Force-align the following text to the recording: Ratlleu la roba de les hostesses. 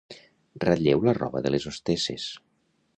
Ratlleu 0.63 1.05
la 1.09 1.15
roba 1.19 1.45
de 1.47 1.55
les 1.57 1.71
hostesses. 1.73 2.29